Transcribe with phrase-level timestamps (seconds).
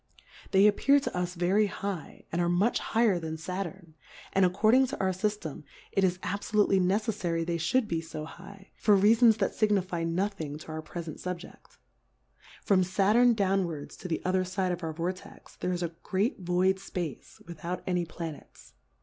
[0.49, 3.93] They appear to us very high, and are much higher than Saturn;
[4.33, 8.25] and accord ing to our Syftem, it is abfolutely ne ceffary they iliould be fo
[8.25, 11.77] high, for Rea fons that fignifie nothing to our prefent Subjeft.
[12.63, 17.39] From Saturn downwards to the otherfide of our Vortex, there is a great void Space
[17.45, 18.73] without any Planets.